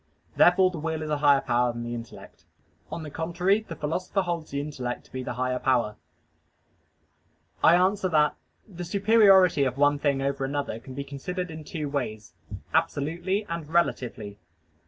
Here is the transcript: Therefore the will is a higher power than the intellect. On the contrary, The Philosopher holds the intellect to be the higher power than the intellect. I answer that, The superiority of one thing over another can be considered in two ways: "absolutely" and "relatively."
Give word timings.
Therefore 0.35 0.71
the 0.71 0.79
will 0.79 1.03
is 1.03 1.11
a 1.11 1.19
higher 1.19 1.41
power 1.41 1.71
than 1.71 1.83
the 1.83 1.93
intellect. 1.93 2.45
On 2.91 3.03
the 3.03 3.11
contrary, 3.11 3.59
The 3.61 3.75
Philosopher 3.75 4.23
holds 4.23 4.49
the 4.49 4.59
intellect 4.59 5.05
to 5.05 5.11
be 5.11 5.21
the 5.21 5.33
higher 5.35 5.59
power 5.59 5.95
than 5.99 5.99
the 7.61 7.67
intellect. 7.67 7.75
I 7.81 7.85
answer 7.85 8.09
that, 8.09 8.35
The 8.67 8.83
superiority 8.83 9.63
of 9.63 9.77
one 9.77 9.99
thing 9.99 10.23
over 10.23 10.43
another 10.43 10.79
can 10.79 10.95
be 10.95 11.03
considered 11.03 11.51
in 11.51 11.63
two 11.63 11.87
ways: 11.87 12.33
"absolutely" 12.73 13.45
and 13.47 13.69
"relatively." 13.69 14.39